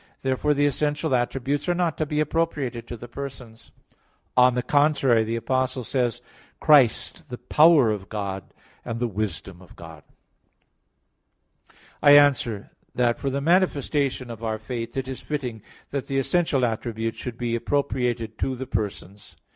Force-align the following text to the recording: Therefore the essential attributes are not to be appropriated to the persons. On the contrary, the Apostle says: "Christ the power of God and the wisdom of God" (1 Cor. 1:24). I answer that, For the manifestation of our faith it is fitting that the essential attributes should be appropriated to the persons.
Therefore 0.23 0.55
the 0.55 0.65
essential 0.65 1.13
attributes 1.13 1.69
are 1.69 1.75
not 1.75 1.95
to 1.99 2.07
be 2.07 2.19
appropriated 2.19 2.87
to 2.87 2.97
the 2.97 3.07
persons. 3.07 3.69
On 4.35 4.55
the 4.55 4.63
contrary, 4.63 5.23
the 5.23 5.35
Apostle 5.35 5.83
says: 5.83 6.23
"Christ 6.59 7.29
the 7.29 7.37
power 7.37 7.91
of 7.91 8.09
God 8.09 8.51
and 8.83 8.99
the 8.99 9.05
wisdom 9.07 9.61
of 9.61 9.75
God" 9.75 10.01
(1 10.01 10.01
Cor. 11.69 11.75
1:24). 11.75 11.75
I 12.01 12.17
answer 12.17 12.71
that, 12.95 13.19
For 13.19 13.29
the 13.29 13.41
manifestation 13.41 14.31
of 14.31 14.43
our 14.43 14.57
faith 14.57 14.97
it 14.97 15.07
is 15.07 15.21
fitting 15.21 15.61
that 15.91 16.07
the 16.07 16.17
essential 16.17 16.65
attributes 16.65 17.19
should 17.19 17.37
be 17.37 17.55
appropriated 17.55 18.39
to 18.39 18.55
the 18.55 18.65
persons. 18.65 19.35